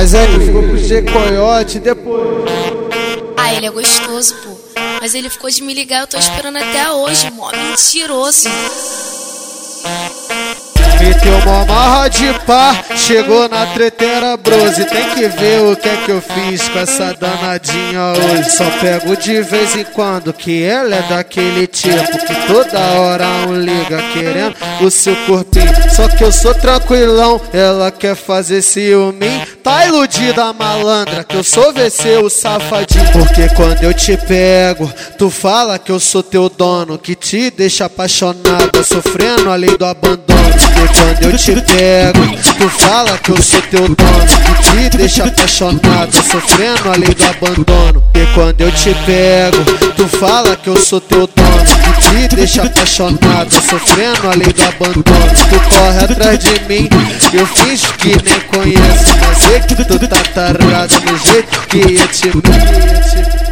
[0.00, 2.48] Mas aí ficou pro G Coyote depois.
[3.36, 4.56] Ah, ele é gostoso, pô.
[5.00, 8.48] Mas ele ficou de me ligar, eu tô esperando até hoje, mó mentiroso.
[11.00, 14.84] Meteu uma marra de pá, chegou na treteira brose.
[14.84, 18.50] Tem que ver o que é que eu fiz com essa danadinha hoje.
[18.50, 23.60] Só pego de vez em quando, que ela é daquele tipo que toda hora um
[23.60, 25.68] liga querendo o seu corpinho.
[25.90, 29.47] Só que eu sou tranquilão, ela quer fazer ciúme.
[29.62, 33.12] Tá iludida malandra, que eu sou VC o safadinho.
[33.12, 37.84] Porque quando eu te pego, tu fala que eu sou teu dono, que te deixa
[37.86, 40.37] apaixonada, sofrendo a lei do abandono.
[40.58, 43.96] Porque quando eu te pego, tu fala que eu sou teu dono,
[44.62, 48.02] que te deixa apaixonada, sofrendo a lei do abandono.
[48.12, 49.64] Porque quando eu te pego,
[49.96, 51.64] tu fala que eu sou teu dono,
[52.00, 55.28] que te deixa apaixonada, sofrendo a lei do abandono.
[55.48, 56.88] Tu corre atrás de mim,
[57.32, 62.08] eu finjo que nem conheço, mas sei que tu tá tarado no jeito que eu
[62.08, 63.47] te que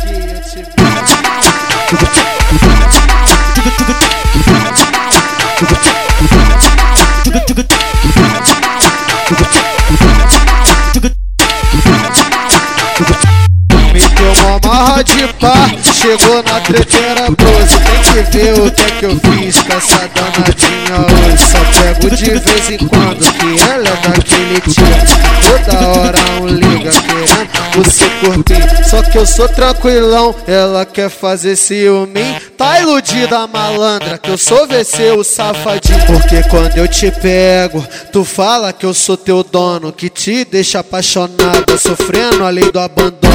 [15.92, 17.76] chegou na treteira brose.
[17.84, 21.38] Tem que ver o que é que eu fiz com essa danadinha hoje.
[21.46, 25.26] Só pego de vez em quando, que ela é daquele tipo.
[25.46, 28.84] Toda hora um liga querendo o seu corpinho.
[28.84, 32.40] Só que eu sou tranquilão, ela quer fazer ciúme.
[32.56, 36.04] Tá iludida malandra, que eu sou VC o safadinho.
[36.06, 40.80] Porque quando eu te pego, tu fala que eu sou teu dono, que te deixa
[40.80, 43.26] apaixonada, sofrendo a lei do abandono.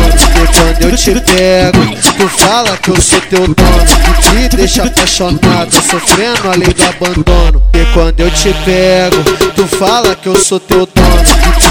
[0.42, 1.78] Porque quando eu te pego,
[2.17, 3.86] tu fala que eu sou teu dono.
[4.44, 7.61] E te deixa apaixonado, sofrendo além do abandono.
[7.73, 9.23] E quando eu te pego,
[9.56, 11.22] tu fala que eu sou teu dono.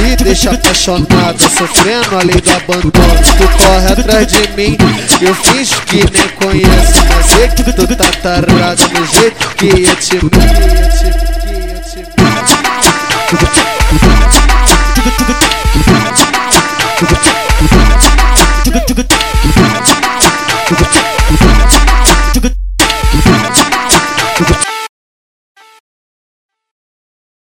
[0.07, 3.21] E te deixa apaixonado, sofrendo além do abandono.
[3.39, 4.77] Tu corre atrás de mim,
[5.21, 7.05] eu fiz que nem conheço.
[7.09, 10.41] Mas é que tu tá tarado no jeito que eu te meto.